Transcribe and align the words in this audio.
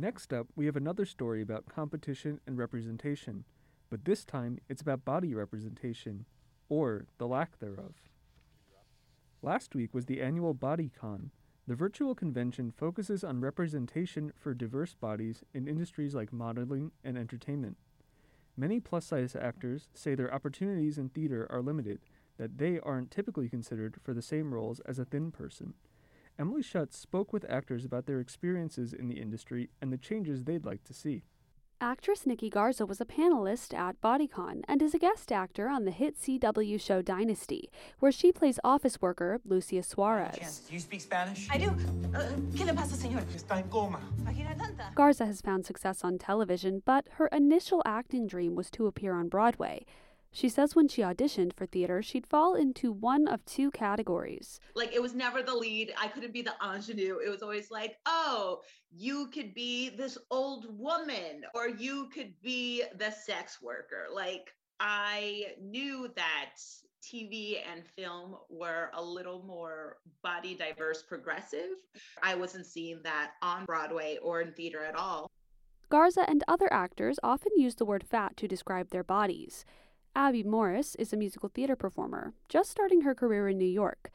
Next 0.00 0.32
up, 0.32 0.46
we 0.54 0.66
have 0.66 0.76
another 0.76 1.04
story 1.04 1.42
about 1.42 1.66
competition 1.66 2.38
and 2.46 2.56
representation, 2.56 3.42
but 3.90 4.04
this 4.04 4.24
time 4.24 4.60
it's 4.68 4.80
about 4.80 5.04
body 5.04 5.34
representation, 5.34 6.24
or 6.68 7.06
the 7.18 7.26
lack 7.26 7.58
thereof. 7.58 7.94
Last 9.42 9.74
week 9.74 9.92
was 9.92 10.06
the 10.06 10.22
annual 10.22 10.54
BodyCon. 10.54 11.30
The 11.66 11.74
virtual 11.74 12.14
convention 12.14 12.72
focuses 12.76 13.24
on 13.24 13.40
representation 13.40 14.32
for 14.36 14.54
diverse 14.54 14.94
bodies 14.94 15.42
in 15.52 15.66
industries 15.66 16.14
like 16.14 16.32
modeling 16.32 16.92
and 17.02 17.18
entertainment. 17.18 17.76
Many 18.56 18.78
plus 18.78 19.06
size 19.06 19.34
actors 19.34 19.88
say 19.94 20.14
their 20.14 20.32
opportunities 20.32 20.96
in 20.96 21.08
theater 21.08 21.48
are 21.50 21.60
limited, 21.60 21.98
that 22.36 22.58
they 22.58 22.78
aren't 22.78 23.10
typically 23.10 23.48
considered 23.48 23.96
for 24.04 24.14
the 24.14 24.22
same 24.22 24.54
roles 24.54 24.78
as 24.86 25.00
a 25.00 25.04
thin 25.04 25.32
person. 25.32 25.74
Emily 26.38 26.62
Schutz 26.62 26.96
spoke 26.96 27.32
with 27.32 27.44
actors 27.50 27.84
about 27.84 28.06
their 28.06 28.20
experiences 28.20 28.92
in 28.92 29.08
the 29.08 29.20
industry 29.20 29.70
and 29.82 29.92
the 29.92 29.98
changes 29.98 30.44
they'd 30.44 30.64
like 30.64 30.84
to 30.84 30.94
see. 30.94 31.24
Actress 31.80 32.26
Nikki 32.26 32.50
Garza 32.50 32.84
was 32.86 33.00
a 33.00 33.04
panelist 33.04 33.72
at 33.72 34.00
BodyCon 34.00 34.62
and 34.66 34.82
is 34.82 34.94
a 34.94 34.98
guest 34.98 35.30
actor 35.30 35.68
on 35.68 35.84
the 35.84 35.92
hit 35.92 36.16
CW 36.16 36.80
show 36.80 37.02
Dynasty, 37.02 37.70
where 38.00 38.10
she 38.10 38.32
plays 38.32 38.58
office 38.64 39.00
worker 39.00 39.40
Lucia 39.44 39.82
Suarez. 39.84 40.62
Do 40.68 40.74
you 40.74 40.80
speak 40.80 41.00
Spanish? 41.00 41.48
I 41.50 41.58
do. 41.58 41.68
Uh, 41.68 42.22
¿Qué 42.52 42.66
le 42.66 42.74
pasa, 42.74 42.96
señor? 42.96 43.22
Está 43.32 43.58
en 43.58 43.68
coma. 43.68 44.00
Aquí 44.24 44.42
no 44.42 44.54
tanta. 44.56 44.90
Garza 44.96 45.24
has 45.26 45.40
found 45.40 45.66
success 45.66 46.02
on 46.02 46.18
television, 46.18 46.82
but 46.84 47.06
her 47.12 47.28
initial 47.28 47.80
acting 47.84 48.26
dream 48.26 48.56
was 48.56 48.70
to 48.72 48.86
appear 48.88 49.12
on 49.14 49.28
Broadway. 49.28 49.84
She 50.30 50.48
says 50.48 50.76
when 50.76 50.88
she 50.88 51.02
auditioned 51.02 51.54
for 51.54 51.66
theater, 51.66 52.02
she'd 52.02 52.26
fall 52.26 52.54
into 52.54 52.92
one 52.92 53.26
of 53.26 53.44
two 53.44 53.70
categories. 53.70 54.60
Like 54.74 54.92
it 54.92 55.02
was 55.02 55.14
never 55.14 55.42
the 55.42 55.54
lead. 55.54 55.92
I 56.00 56.08
couldn't 56.08 56.32
be 56.32 56.42
the 56.42 56.54
ingenue. 56.62 57.18
It 57.24 57.28
was 57.30 57.42
always 57.42 57.70
like, 57.70 57.96
oh, 58.06 58.60
you 58.90 59.28
could 59.28 59.54
be 59.54 59.90
this 59.90 60.18
old 60.30 60.66
woman 60.78 61.44
or 61.54 61.68
you 61.68 62.08
could 62.14 62.34
be 62.42 62.84
the 62.98 63.10
sex 63.10 63.58
worker. 63.62 64.06
Like 64.12 64.50
I 64.80 65.46
knew 65.60 66.08
that 66.14 66.54
TV 67.02 67.58
and 67.72 67.86
film 67.96 68.36
were 68.50 68.90
a 68.94 69.02
little 69.02 69.42
more 69.44 69.96
body 70.22 70.54
diverse 70.54 71.02
progressive. 71.02 71.70
I 72.22 72.34
wasn't 72.34 72.66
seeing 72.66 73.00
that 73.02 73.32
on 73.42 73.64
Broadway 73.64 74.18
or 74.22 74.42
in 74.42 74.52
theater 74.52 74.84
at 74.84 74.94
all. 74.94 75.30
Garza 75.90 76.28
and 76.28 76.44
other 76.46 76.70
actors 76.70 77.18
often 77.22 77.52
use 77.56 77.76
the 77.76 77.86
word 77.86 78.04
fat 78.04 78.36
to 78.36 78.46
describe 78.46 78.90
their 78.90 79.04
bodies. 79.04 79.64
Abby 80.18 80.42
Morris 80.42 80.96
is 80.96 81.12
a 81.12 81.16
musical 81.16 81.48
theater 81.48 81.76
performer, 81.76 82.32
just 82.48 82.72
starting 82.72 83.02
her 83.02 83.14
career 83.14 83.46
in 83.46 83.56
New 83.56 83.64
York. 83.64 84.10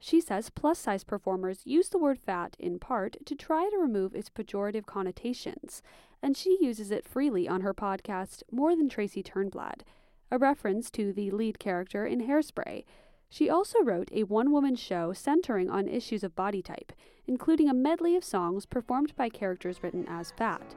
She 0.00 0.20
says 0.20 0.50
plus 0.50 0.80
size 0.80 1.04
performers 1.04 1.60
use 1.64 1.90
the 1.90 1.98
word 1.98 2.18
fat 2.18 2.56
in 2.58 2.80
part 2.80 3.24
to 3.24 3.36
try 3.36 3.68
to 3.70 3.78
remove 3.78 4.16
its 4.16 4.28
pejorative 4.28 4.84
connotations, 4.84 5.80
and 6.20 6.36
she 6.36 6.58
uses 6.60 6.90
it 6.90 7.06
freely 7.06 7.46
on 7.46 7.60
her 7.60 7.72
podcast 7.72 8.42
More 8.50 8.74
Than 8.74 8.88
Tracy 8.88 9.22
Turnblad, 9.22 9.82
a 10.28 10.38
reference 10.38 10.90
to 10.90 11.12
the 11.12 11.30
lead 11.30 11.60
character 11.60 12.04
in 12.04 12.26
Hairspray. 12.26 12.84
She 13.28 13.48
also 13.48 13.80
wrote 13.80 14.08
a 14.10 14.24
one 14.24 14.50
woman 14.50 14.74
show 14.74 15.12
centering 15.12 15.70
on 15.70 15.86
issues 15.86 16.24
of 16.24 16.34
body 16.34 16.62
type, 16.62 16.92
including 17.28 17.68
a 17.68 17.74
medley 17.74 18.16
of 18.16 18.24
songs 18.24 18.66
performed 18.66 19.14
by 19.14 19.28
characters 19.28 19.84
written 19.84 20.04
as 20.08 20.32
fat. 20.32 20.74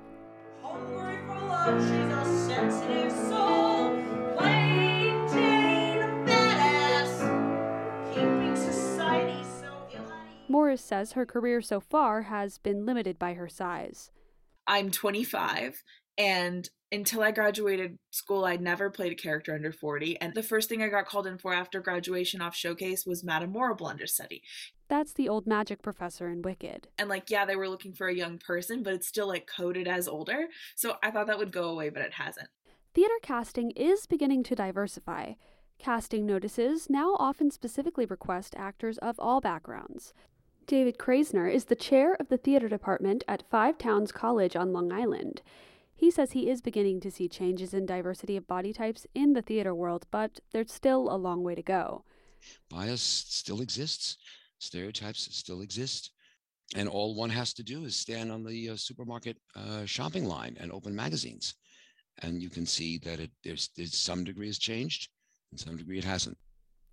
Morris 10.49 10.83
says 10.83 11.13
her 11.13 11.25
career 11.25 11.61
so 11.61 11.79
far 11.79 12.23
has 12.23 12.57
been 12.57 12.85
limited 12.85 13.19
by 13.19 13.33
her 13.33 13.49
size. 13.49 14.11
I'm 14.65 14.91
25 14.91 15.83
and 16.17 16.69
until 16.91 17.21
I 17.21 17.31
graduated 17.31 17.97
school, 18.11 18.45
I'd 18.45 18.61
never 18.61 18.89
played 18.89 19.11
a 19.11 19.15
character 19.15 19.53
under 19.53 19.71
40. 19.71 20.19
And 20.21 20.33
the 20.33 20.43
first 20.43 20.69
thing 20.69 20.81
I 20.81 20.87
got 20.87 21.05
called 21.05 21.27
in 21.27 21.37
for 21.37 21.53
after 21.53 21.81
graduation 21.81 22.41
off 22.41 22.55
Showcase 22.55 23.05
was 23.05 23.23
Madame 23.23 23.51
Morrible 23.51 23.87
understudy. 23.87 24.41
That's 24.87 25.13
the 25.13 25.27
old 25.27 25.47
magic 25.47 25.81
professor 25.81 26.29
in 26.29 26.41
Wicked. 26.41 26.87
And 26.97 27.09
like, 27.09 27.29
yeah, 27.29 27.45
they 27.45 27.57
were 27.57 27.67
looking 27.67 27.93
for 27.93 28.07
a 28.07 28.15
young 28.15 28.37
person, 28.37 28.83
but 28.83 28.93
it's 28.93 29.07
still 29.07 29.27
like 29.27 29.49
coded 29.53 29.87
as 29.87 30.07
older. 30.07 30.47
So 30.75 30.95
I 31.03 31.11
thought 31.11 31.27
that 31.27 31.37
would 31.37 31.51
go 31.51 31.65
away, 31.65 31.89
but 31.89 32.03
it 32.03 32.13
hasn't. 32.13 32.47
Theater 32.95 33.19
casting 33.21 33.71
is 33.71 34.05
beginning 34.05 34.43
to 34.43 34.55
diversify. 34.55 35.33
Casting 35.77 36.25
notices 36.25 36.89
now 36.89 37.15
often 37.19 37.51
specifically 37.51 38.05
request 38.05 38.55
actors 38.57 38.97
of 38.99 39.19
all 39.19 39.41
backgrounds. 39.41 40.13
David 40.67 40.97
Krasner 40.97 41.49
is 41.49 41.65
the 41.65 41.77
chair 41.77 42.15
of 42.15 42.27
the 42.27 42.37
theater 42.37 42.67
department 42.67 43.23
at 43.25 43.49
Five 43.49 43.77
Towns 43.77 44.11
College 44.11 44.53
on 44.53 44.73
Long 44.73 44.91
Island. 44.91 45.41
He 45.95 46.11
says 46.11 46.33
he 46.33 46.49
is 46.49 46.59
beginning 46.61 46.99
to 46.99 47.09
see 47.09 47.29
changes 47.29 47.73
in 47.73 47.85
diversity 47.85 48.35
of 48.35 48.47
body 48.47 48.73
types 48.73 49.07
in 49.15 49.31
the 49.31 49.41
theater 49.41 49.73
world, 49.73 50.05
but 50.11 50.41
there's 50.51 50.73
still 50.73 51.09
a 51.09 51.15
long 51.15 51.41
way 51.41 51.55
to 51.55 51.63
go. 51.63 52.03
bias 52.69 53.01
still 53.01 53.61
exists, 53.61 54.17
stereotypes 54.59 55.33
still 55.33 55.61
exist, 55.61 56.11
and 56.75 56.89
all 56.89 57.15
one 57.15 57.29
has 57.29 57.53
to 57.53 57.63
do 57.63 57.85
is 57.85 57.95
stand 57.95 58.29
on 58.29 58.43
the 58.43 58.71
uh, 58.71 58.75
supermarket 58.75 59.37
uh, 59.55 59.85
shopping 59.85 60.25
line 60.25 60.57
and 60.59 60.69
open 60.73 60.93
magazines, 60.93 61.55
and 62.23 62.41
you 62.41 62.49
can 62.49 62.65
see 62.65 62.97
that 62.97 63.21
it 63.21 63.31
there's, 63.41 63.69
there's 63.77 63.97
some 63.97 64.25
degree 64.25 64.47
has 64.47 64.59
changed, 64.59 65.07
and 65.51 65.59
some 65.61 65.77
degree 65.77 65.97
it 65.97 66.03
hasn't. 66.03 66.37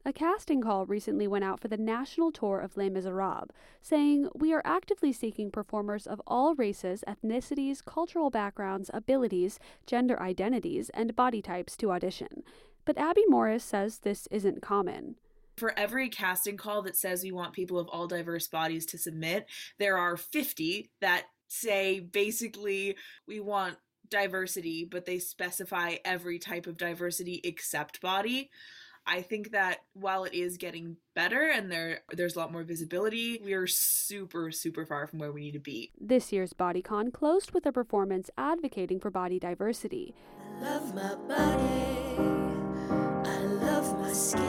A 0.06 0.12
casting 0.12 0.60
call 0.60 0.84
recently 0.84 1.26
went 1.26 1.44
out 1.44 1.60
for 1.60 1.68
the 1.68 1.78
national 1.78 2.30
tour 2.30 2.60
of 2.60 2.76
Les 2.76 2.90
Miserables, 2.90 3.48
saying, 3.80 4.28
We 4.34 4.52
are 4.52 4.60
actively 4.62 5.14
seeking 5.14 5.50
performers 5.50 6.06
of 6.06 6.20
all 6.26 6.54
races, 6.54 7.02
ethnicities, 7.08 7.82
cultural 7.82 8.28
backgrounds, 8.28 8.90
abilities, 8.92 9.58
gender 9.86 10.20
identities, 10.20 10.90
and 10.90 11.16
body 11.16 11.40
types 11.40 11.74
to 11.78 11.90
audition. 11.90 12.42
But 12.84 12.98
Abby 12.98 13.24
Morris 13.28 13.64
says 13.64 14.00
this 14.00 14.28
isn't 14.30 14.60
common. 14.60 15.14
For 15.56 15.72
every 15.78 16.10
casting 16.10 16.58
call 16.58 16.82
that 16.82 16.96
says 16.96 17.22
we 17.22 17.32
want 17.32 17.54
people 17.54 17.78
of 17.78 17.88
all 17.88 18.06
diverse 18.06 18.46
bodies 18.46 18.84
to 18.86 18.98
submit, 18.98 19.46
there 19.78 19.96
are 19.96 20.18
50 20.18 20.90
that 21.00 21.24
say 21.48 22.00
basically 22.00 22.96
we 23.26 23.40
want 23.40 23.78
diversity, 24.10 24.84
but 24.84 25.06
they 25.06 25.18
specify 25.18 25.96
every 26.04 26.38
type 26.38 26.66
of 26.66 26.76
diversity 26.76 27.40
except 27.42 28.02
body. 28.02 28.50
I 29.06 29.20
think 29.20 29.52
that 29.52 29.80
while 29.92 30.24
it 30.24 30.32
is 30.32 30.56
getting 30.56 30.96
better 31.14 31.50
and 31.50 31.70
there 31.70 32.00
there's 32.10 32.36
a 32.36 32.38
lot 32.38 32.50
more 32.50 32.62
visibility, 32.62 33.38
we 33.44 33.52
are 33.52 33.66
super 33.66 34.50
super 34.50 34.86
far 34.86 35.06
from 35.06 35.18
where 35.18 35.32
we 35.32 35.42
need 35.42 35.52
to 35.52 35.58
be. 35.58 35.92
This 36.00 36.32
year's 36.32 36.54
BodyCon 36.54 37.12
closed 37.12 37.52
with 37.52 37.66
a 37.66 37.72
performance 37.72 38.30
advocating 38.38 38.98
for 39.00 39.10
body 39.10 39.38
diversity. 39.38 40.14
I 40.40 40.62
love 40.62 40.94
my 40.94 41.14
body. 41.14 42.14
I 43.28 43.38
love 43.44 43.98
my 44.00 44.12
skin. 44.12 44.40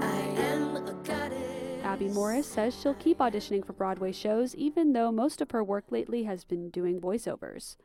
I 0.00 0.20
am 0.38 0.76
a 0.76 0.92
goddess. 1.02 1.84
Abby 1.84 2.08
Morris 2.08 2.46
says 2.46 2.78
she'll 2.80 2.94
keep 2.94 3.18
auditioning 3.18 3.66
for 3.66 3.72
Broadway 3.72 4.12
shows 4.12 4.54
even 4.54 4.92
though 4.92 5.10
most 5.10 5.40
of 5.40 5.50
her 5.50 5.64
work 5.64 5.86
lately 5.90 6.24
has 6.24 6.44
been 6.44 6.70
doing 6.70 7.00
voiceovers. 7.00 7.76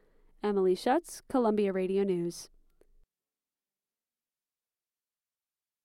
Emily 0.44 0.76
Schutz, 0.76 1.24
Columbia 1.28 1.74
Radio 1.74 2.04
News. 2.04 2.50